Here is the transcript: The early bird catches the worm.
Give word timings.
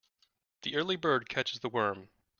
The 0.63 0.75
early 0.77 0.95
bird 0.95 1.29
catches 1.29 1.59
the 1.59 1.69
worm. 1.69 2.09